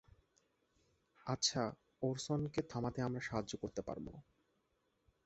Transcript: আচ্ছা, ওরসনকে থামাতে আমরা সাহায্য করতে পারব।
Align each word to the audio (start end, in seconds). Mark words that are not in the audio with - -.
আচ্ছা, 1.25 1.61
ওরসনকে 2.01 2.61
থামাতে 2.69 2.99
আমরা 3.01 3.21
সাহায্য 3.21 3.53
করতে 3.57 3.81
পারব। 3.81 4.07